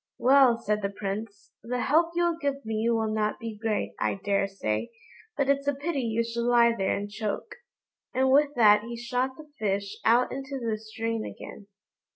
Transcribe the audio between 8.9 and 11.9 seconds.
shot the fish out into the stream again.